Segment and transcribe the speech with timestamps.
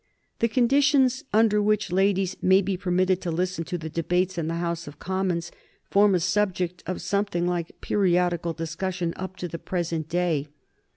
[0.39, 4.55] The conditions under which ladies may be permitted to listen to the debates in the
[4.55, 5.51] House of Commons
[5.91, 10.47] form a subject of something like periodical discussion up to the present day.